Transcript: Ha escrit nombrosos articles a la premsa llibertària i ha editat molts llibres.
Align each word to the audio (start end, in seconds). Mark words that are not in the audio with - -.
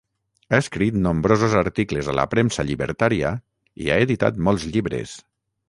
Ha 0.53 0.59
escrit 0.63 0.95
nombrosos 1.07 1.53
articles 1.59 2.09
a 2.13 2.17
la 2.21 2.25
premsa 2.33 2.67
llibertària 2.71 3.35
i 3.85 3.93
ha 3.97 4.01
editat 4.07 4.43
molts 4.49 4.69
llibres. 4.75 5.17